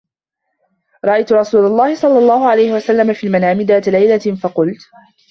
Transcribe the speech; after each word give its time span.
رَأَيْتُ 1.05 1.31
رَسُولَ 1.33 1.65
اللَّهِ 1.65 1.95
صَلَّى 1.95 2.19
اللَّهُ 2.19 2.49
عَلَيْهِ 2.49 2.73
وَسَلَّمَ 2.73 3.13
فِي 3.13 3.27
الْمَنَامِ 3.27 3.61
ذَاتَ 3.61 3.89
لَيْلَةٍ 3.89 4.35
فَقُلْتُ 4.35 4.79